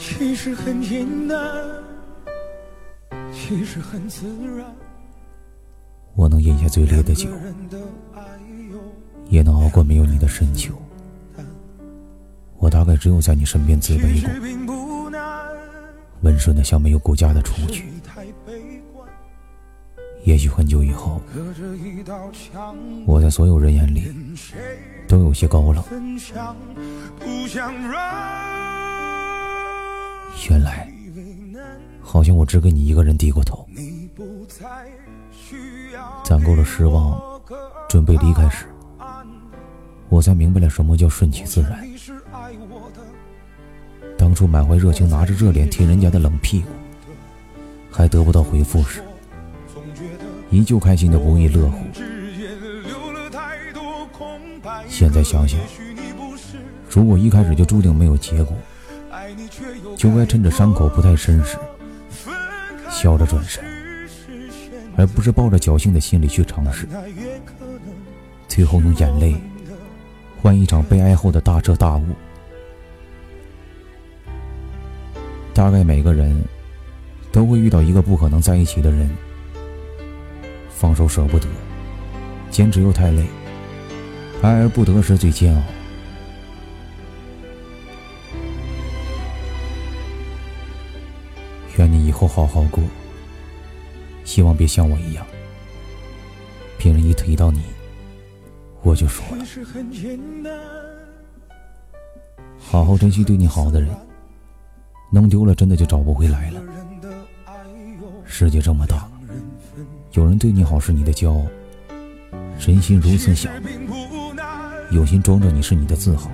[0.00, 1.38] 其实很简单，
[3.30, 4.26] 其实很自
[4.56, 4.64] 然。
[6.14, 7.28] 我能饮下最烈的酒，
[9.28, 10.72] 也能熬过没有你的深秋。
[12.56, 14.74] 我大概只有在你身边自卑过，
[16.22, 17.84] 温顺的像没有骨架的雏菊。
[20.24, 21.20] 也许很久以后，
[23.06, 24.10] 我在所有人眼里
[25.06, 25.84] 都有些高冷。
[30.48, 30.88] 原来，
[32.00, 33.66] 好像我只给你一个人低过头。
[36.24, 37.20] 攒够了失望，
[37.88, 38.64] 准备离开时，
[40.08, 41.86] 我才明白了什么叫顺其自然。
[44.16, 46.68] 当初满怀热情拿着热脸贴人家的冷屁股，
[47.90, 49.02] 还得不到回复时。
[50.50, 51.78] 依旧开心的不亦乐乎。
[54.88, 55.58] 现在想想，
[56.88, 58.56] 如果一开始就注定没有结果，
[60.00, 61.58] 就该趁着伤口不太深时，
[62.88, 63.62] 笑着转身，
[64.96, 66.88] 而不是抱着侥幸的心理去尝试，
[68.48, 69.36] 最后用眼泪
[70.40, 72.06] 换一场悲哀后的大彻大悟。
[75.52, 76.34] 大概每个人
[77.30, 79.06] 都会遇到一个不可能在一起的人。
[80.70, 81.46] 放手舍不得，
[82.48, 83.26] 坚持又太累，
[84.40, 85.62] 爱而不得时最煎熬。
[91.80, 92.84] 愿你以后好好过，
[94.22, 95.26] 希望别像我一样，
[96.76, 97.62] 别人一提到你，
[98.82, 99.42] 我就说了。
[102.58, 103.88] 好好珍惜对你好的人，
[105.10, 106.60] 弄丢了真的就找不回来了。
[108.26, 109.08] 世界这么大。
[110.12, 111.46] 有人对你好是你的骄傲，
[112.58, 113.48] 人心如此小，
[114.90, 116.30] 有心装着你是你的自豪。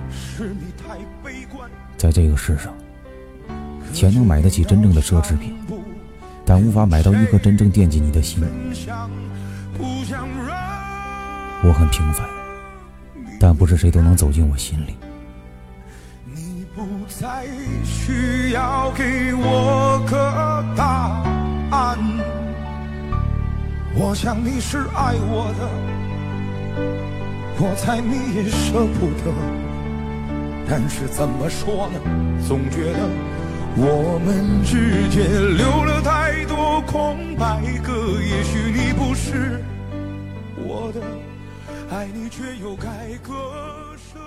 [1.95, 2.75] 在这个世上，
[3.97, 5.55] 钱能买得起真正的奢侈品，
[6.45, 8.43] 但无法买到一颗真正惦记你的心。
[11.63, 12.23] 我很平凡，
[13.39, 14.95] 但不是谁都能走进我心里。
[16.31, 17.47] 你不再
[17.83, 21.23] 需要给我个答
[21.71, 21.97] 案。
[23.95, 25.67] 我想你是爱我的，
[27.59, 29.33] 我猜你也舍不得。
[30.69, 31.99] 但是怎么说呢？
[32.47, 32.99] 总觉得
[33.79, 38.19] 我们之间留了太多空白格。
[38.19, 39.63] 也许你不是
[40.57, 40.99] 我的，
[41.95, 43.33] 爱你却又该割
[43.95, 44.19] 舍。